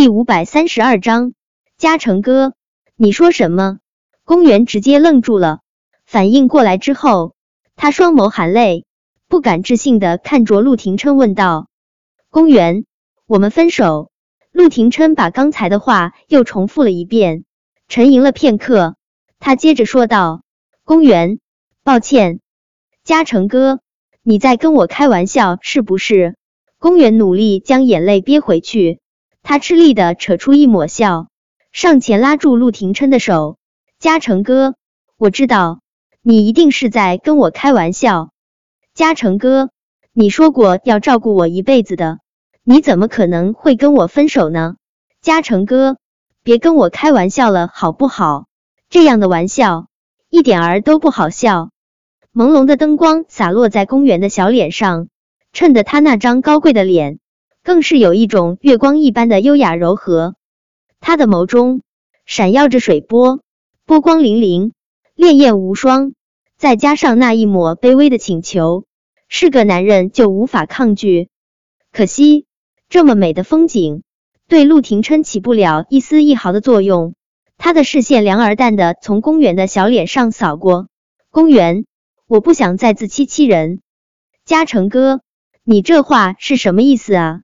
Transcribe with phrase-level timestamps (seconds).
[0.00, 1.34] 第五百三十二章，
[1.76, 2.54] 嘉诚哥，
[2.96, 3.80] 你说什么？
[4.24, 5.60] 公园直接愣住了，
[6.06, 7.34] 反应过来之后，
[7.76, 8.86] 他双眸含泪，
[9.28, 11.68] 不敢置信的看着陆廷琛问道
[12.32, 12.86] ：“公园，
[13.26, 14.10] 我们分手？”
[14.52, 17.44] 陆廷琛把刚才的话又重复了一遍，
[17.86, 18.96] 沉吟了片刻，
[19.38, 20.40] 他接着说道
[20.82, 21.40] ：“公园，
[21.84, 22.40] 抱歉，
[23.04, 23.80] 嘉诚哥，
[24.22, 26.36] 你在跟我开玩笑是不是？”
[26.80, 28.99] 公园努力将眼泪憋回去。
[29.42, 31.28] 他吃力的扯出一抹笑，
[31.72, 33.56] 上前拉住陆廷琛的手
[33.98, 34.74] ：“嘉诚哥，
[35.16, 35.80] 我知道
[36.22, 38.30] 你一定是在跟我开玩笑。
[38.94, 39.70] 嘉诚哥，
[40.12, 42.18] 你说过要照顾我一辈子的，
[42.64, 44.76] 你怎么可能会跟我分手呢？
[45.22, 45.96] 嘉诚哥，
[46.42, 48.46] 别跟我开玩笑了，好不好？
[48.88, 49.86] 这样的玩笑
[50.28, 51.70] 一点儿都不好笑。”
[52.34, 55.08] 朦胧的灯光洒落在公园的小脸上，
[55.52, 57.19] 衬得他那张高贵的脸。
[57.62, 60.34] 更是有一种月光一般的优雅柔和，
[61.00, 61.82] 他的眸中
[62.24, 63.40] 闪耀着水波，
[63.84, 64.72] 波光粼粼，
[65.16, 66.14] 潋滟无双。
[66.56, 68.84] 再加上那一抹卑微的请求，
[69.28, 71.28] 是个男人就无法抗拒。
[71.90, 72.46] 可惜，
[72.88, 74.02] 这么美的风景
[74.46, 77.14] 对陆廷琛起不了一丝一毫的作用。
[77.56, 80.88] 他的视线凉而淡的从公园的小脸上扫过。
[81.30, 81.84] 公园，
[82.26, 83.80] 我不想再自欺欺人。
[84.44, 85.20] 嘉诚哥，
[85.62, 87.40] 你这话是什么意思啊？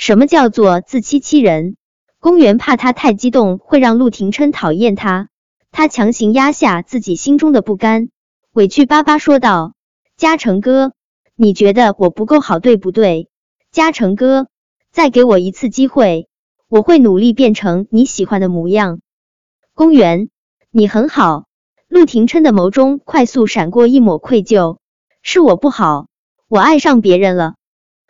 [0.00, 1.76] 什么叫做自欺欺人？
[2.20, 5.28] 公园怕他太激动会让陆廷琛讨厌他，
[5.72, 8.08] 他强行压下自己心中的不甘，
[8.54, 9.74] 委屈巴巴说道
[10.16, 10.94] ：“嘉诚哥，
[11.36, 13.28] 你觉得我不够好，对不对？
[13.72, 14.48] 嘉诚哥，
[14.90, 16.28] 再给我一次机会，
[16.66, 19.00] 我会努力变成你喜欢的模样。”
[19.76, 20.30] 公园，
[20.70, 21.44] 你很好。
[21.88, 24.78] 陆廷琛的眸中快速闪过一抹愧疚，
[25.20, 26.06] 是我不好，
[26.48, 27.56] 我爱上别人了。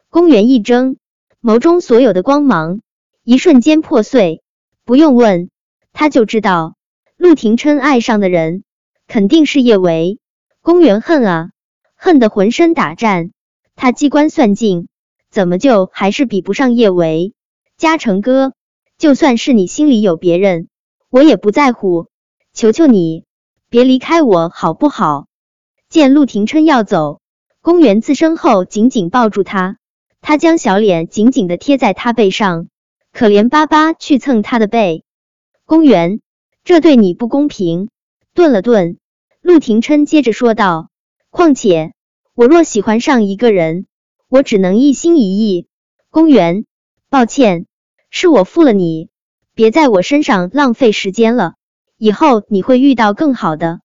[0.09, 0.97] 公园一怔。
[1.43, 2.83] 眸中所有的光芒
[3.25, 4.43] 一瞬间破碎，
[4.85, 5.49] 不用问，
[5.95, 6.75] 他就知道
[7.17, 8.63] 陆廷琛爱上的人
[9.07, 10.19] 肯定是叶维。
[10.61, 11.51] 公园恨啊，
[11.97, 13.31] 恨得浑身打颤。
[13.75, 14.89] 他机关算尽，
[15.31, 17.33] 怎么就还是比不上叶维？
[17.79, 18.53] 嘉诚哥，
[18.99, 20.69] 就算是你心里有别人，
[21.09, 22.09] 我也不在乎。
[22.53, 23.25] 求求你，
[23.71, 25.27] 别离开我好不好？
[25.89, 27.23] 见陆廷琛要走，
[27.63, 29.79] 公园自身后紧紧抱住他。
[30.31, 32.69] 他将小脸紧紧的贴在他背上，
[33.13, 35.03] 可怜巴巴去蹭他的背。
[35.65, 36.21] 公园，
[36.63, 37.89] 这对你不公平。
[38.33, 38.99] 顿了顿，
[39.41, 40.89] 陆廷琛接着说道
[41.31, 41.95] ：“况且，
[42.33, 43.87] 我若喜欢上一个人，
[44.29, 45.67] 我只能一心一意。
[46.11, 46.65] 公园，
[47.09, 47.67] 抱歉，
[48.09, 49.09] 是我负了你，
[49.57, 51.55] 别在我身上浪费时间了。
[51.97, 53.81] 以后你会遇到更好的。”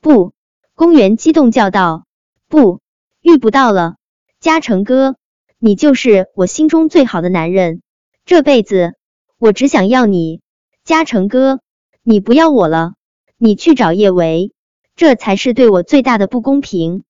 [0.00, 0.32] 不，
[0.74, 2.06] 公园激动叫道
[2.48, 2.80] ：“不，
[3.20, 3.96] 遇不到了，
[4.40, 5.16] 嘉诚哥。”
[5.66, 7.80] 你就是我心中最好的男人，
[8.26, 8.96] 这辈子
[9.38, 10.42] 我只想要你，
[10.84, 11.60] 嘉诚哥，
[12.02, 12.92] 你不要我了，
[13.38, 14.52] 你去找叶维，
[14.94, 17.02] 这才是对我最大的不公平。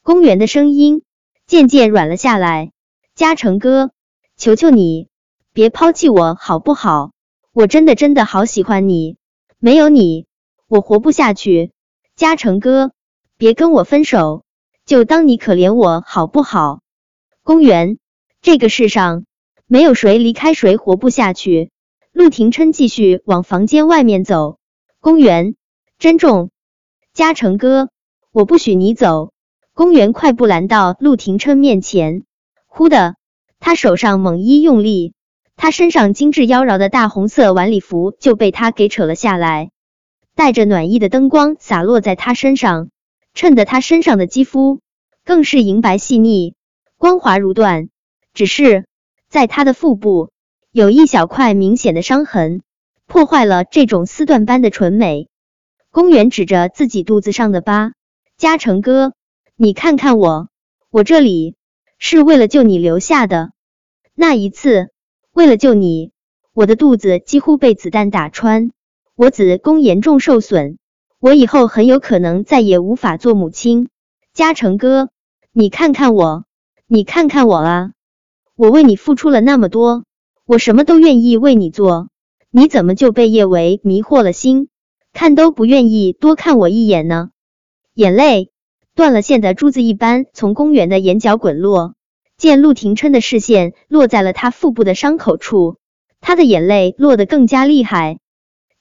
[0.00, 1.02] 公园的声音
[1.46, 2.72] 渐渐软了下来，
[3.14, 3.90] 嘉诚哥，
[4.34, 5.08] 求求你
[5.52, 7.12] 别抛弃我好不好？
[7.52, 9.18] 我真的真的好喜欢你，
[9.58, 10.24] 没有你
[10.68, 11.72] 我活不下去。
[12.16, 12.92] 嘉诚哥，
[13.36, 14.42] 别跟我分手，
[14.86, 16.80] 就当你可怜我好不好？
[17.50, 17.98] 公园，
[18.42, 19.24] 这个世上
[19.66, 21.72] 没有谁离开谁活不下去。
[22.12, 24.58] 陆廷琛继续往房间外面走。
[25.00, 25.56] 公园，
[25.98, 26.50] 珍重，
[27.12, 27.88] 嘉诚哥，
[28.30, 29.32] 我不许你走。
[29.74, 32.22] 公园快步拦到陆廷琛面前，
[32.68, 33.16] 忽的，
[33.58, 35.14] 他手上猛一用力，
[35.56, 39.72] 他身上精致妖娆的大红色晚礼服就被他给扯了下来，
[40.36, 42.90] 带着暖意的灯光洒落在他身上，
[43.34, 44.78] 衬得他身上的肌肤。
[45.24, 46.54] 更是银白细腻。
[47.00, 47.88] 光滑如缎，
[48.34, 48.84] 只是
[49.30, 50.32] 在他的腹部
[50.70, 52.60] 有一小块明显的伤痕，
[53.06, 55.30] 破坏了这种丝缎般的纯美。
[55.90, 57.94] 公园指着自己肚子上的疤，
[58.36, 59.14] 嘉诚哥，
[59.56, 60.50] 你看看我，
[60.90, 61.54] 我这里
[61.96, 63.52] 是为了救你留下的。
[64.14, 64.90] 那一次，
[65.32, 66.12] 为了救你，
[66.52, 68.72] 我的肚子几乎被子弹打穿，
[69.14, 70.76] 我子宫严重受损，
[71.18, 73.88] 我以后很有可能再也无法做母亲。
[74.34, 75.08] 嘉诚哥，
[75.50, 76.44] 你看看我。
[76.92, 77.92] 你看看我啊，
[78.56, 80.02] 我为你付出了那么多，
[80.44, 82.08] 我什么都愿意为你做，
[82.50, 84.66] 你怎么就被叶维迷惑了心，
[85.12, 87.30] 看都不愿意多看我一眼呢？
[87.94, 88.50] 眼泪
[88.96, 91.94] 断了线的珠子一般从公园的眼角滚落，
[92.36, 95.76] 见陆廷琛的视线落在了他腹部的伤口处，
[96.20, 98.18] 他的眼泪落得更加厉害。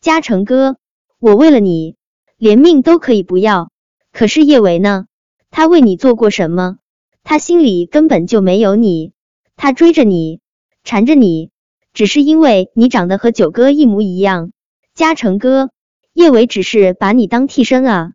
[0.01, 0.77] 嘉诚哥，
[1.19, 1.95] 我为了你
[2.37, 3.69] 连命都可以不要，
[4.11, 5.05] 可是叶维呢？
[5.51, 6.77] 他为你做过什么？
[7.23, 9.13] 他心里根本就没有你，
[9.55, 10.39] 他追着你，
[10.83, 11.51] 缠着你，
[11.93, 14.51] 只是因为你长得和九哥一模一样。
[14.93, 15.69] 嘉诚哥，
[16.13, 18.13] 叶伟只是把你当替身啊。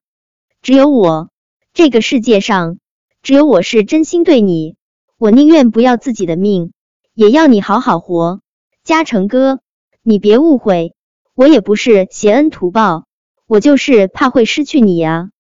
[0.63, 1.31] 只有我，
[1.73, 2.79] 这个世界上
[3.23, 4.77] 只有我是真心对你，
[5.19, 6.73] 我宁愿不要自己的命，
[7.15, 8.41] 也要你好好活。
[8.83, 9.61] 嘉诚哥，
[10.03, 10.95] 你别误会，
[11.35, 13.07] 我也不是挟恩图报，
[13.47, 15.31] 我就是怕会失去你啊。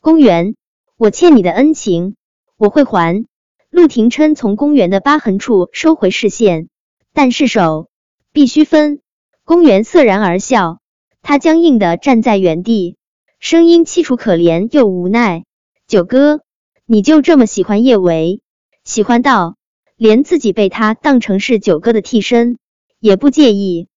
[0.00, 0.54] 公园，
[0.96, 2.16] 我欠你的恩情，
[2.60, 3.24] 我会还。
[3.70, 6.68] 陆廷琛从公园的疤痕处收回视线，
[7.14, 7.88] 但是手
[8.34, 9.00] 必须分。
[9.44, 10.78] 公园涩然而笑，
[11.22, 12.96] 他僵硬的站在原地。
[13.38, 15.44] 声音凄楚可怜又无奈，
[15.86, 16.42] 九哥，
[16.84, 18.42] 你就这么喜欢叶维，
[18.84, 19.56] 喜欢到
[19.96, 22.58] 连自己被他当成是九哥的替身
[22.98, 23.88] 也不介意？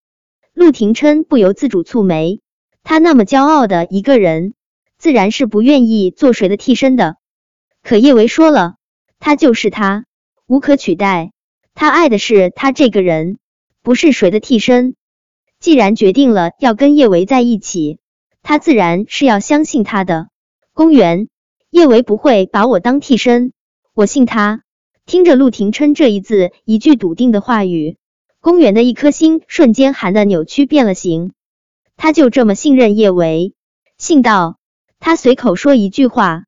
[0.54, 2.40] 陆廷琛不由自主蹙眉，
[2.82, 4.54] 他那么骄傲的一个人，
[4.98, 7.18] 自然是不愿意做谁的替身的。
[7.84, 8.76] 可叶维说了，
[9.20, 10.06] 他就是他，
[10.48, 11.32] 无可取代。
[11.76, 13.38] 他爱的是他这个人，
[13.82, 14.96] 不是谁的替身。
[15.60, 18.00] 既然决定了要跟叶维在一起。
[18.46, 20.28] 他自然是要相信他的。
[20.74, 21.30] 公园，
[21.70, 23.54] 叶维不会把我当替身，
[23.94, 24.64] 我信他。
[25.06, 27.96] 听着陆廷琛这一字一句笃定的话语，
[28.42, 31.32] 公园的一颗心瞬间寒的扭曲变了形。
[31.96, 33.54] 他就这么信任叶维，
[33.98, 34.58] 信到
[35.00, 36.44] 他随口说一句话，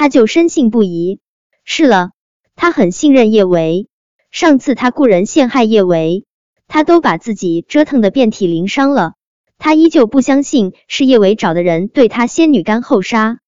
[0.00, 1.18] 他就深信不疑。
[1.64, 2.10] 是了，
[2.54, 3.88] 他很信任叶维。
[4.30, 6.24] 上次他雇人陷害叶维，
[6.68, 9.14] 他都把自己折腾的遍体鳞伤了。
[9.58, 13.40] 他依旧不相信是叶维找的人对他先女干后杀。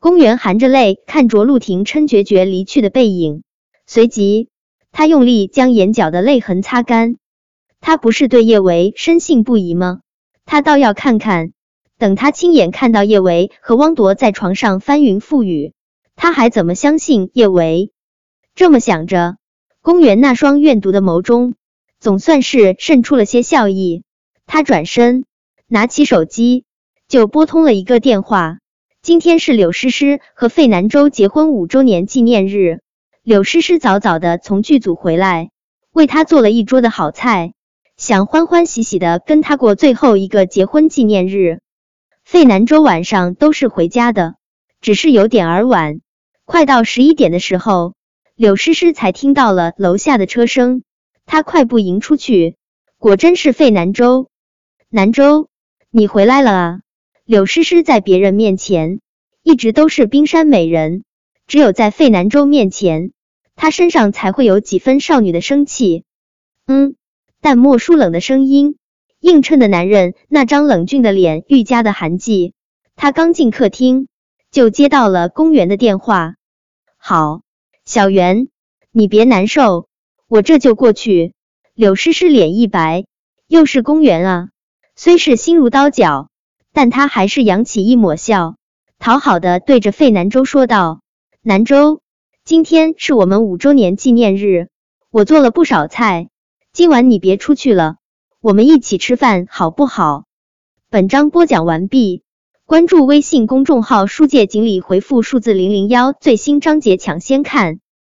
[0.00, 3.44] 公园含着泪看着陆婷琛决绝离去的背影，
[3.86, 4.48] 随即
[4.90, 7.18] 他用力将眼角的泪痕擦干。
[7.80, 10.00] 他不是对叶维深信不疑吗？
[10.44, 11.52] 他倒要看看，
[12.00, 15.72] 等他亲眼看到叶维和汪铎在床上翻云覆雨，
[16.16, 17.92] 他还怎么相信叶维？
[18.54, 19.36] 这么想着，
[19.82, 21.54] 公园那双怨毒的眸中
[22.00, 24.02] 总算是渗出了些笑意。
[24.46, 25.24] 他转身。
[25.66, 26.64] 拿起手机
[27.08, 28.58] 就拨通了一个电话。
[29.00, 32.80] 今天是柳诗诗和费南洲结婚五周年纪念日。
[33.22, 35.50] 柳诗诗早早的从剧组回来，
[35.90, 37.54] 为他做了一桌的好菜，
[37.96, 41.60] 想欢欢喜喜的跟他过最后一个结婚纪念日。
[42.24, 44.34] 费南洲晚上都是回家的，
[44.82, 46.00] 只是有点儿晚。
[46.44, 47.94] 快到十一点的时候，
[48.34, 50.82] 柳诗诗才听到了楼下的车声，
[51.24, 52.56] 她快步迎出去，
[52.98, 54.28] 果真是费南洲。
[54.88, 55.48] 南州。
[55.96, 56.80] 你回来了啊！
[57.24, 58.98] 柳诗诗在别人面前
[59.44, 61.04] 一直都是冰山美人，
[61.46, 63.12] 只有在费南洲面前，
[63.54, 66.02] 她身上才会有几分少女的生气。
[66.66, 66.96] 嗯，
[67.40, 68.76] 淡漠疏冷的声音
[69.20, 72.52] 映衬的男人那张冷峻的脸愈加的寒寂。
[72.96, 74.08] 他刚进客厅，
[74.54, 76.36] 就接到了公园的电话。
[76.96, 77.42] 好，
[77.84, 78.46] 小袁，
[78.92, 79.88] 你别难受，
[80.28, 81.34] 我这就过去。
[81.74, 83.04] 柳诗诗脸一白，
[83.48, 84.48] 又是公园啊！
[84.94, 86.28] 虽是心如刀绞，
[86.72, 88.54] 但他还是扬起一抹笑，
[89.00, 91.00] 讨好的对着费南洲说道
[91.42, 92.00] ：“南洲，
[92.44, 94.68] 今天是我们五周年纪念日，
[95.10, 96.28] 我做了不少菜，
[96.72, 97.96] 今晚你别出去了，
[98.40, 100.26] 我们一起吃饭好不好？”
[100.90, 102.22] 本章播讲完毕，
[102.66, 107.83] 关注微信公众号“书界锦鲤”，回复数字零零幺，最新章节抢先看。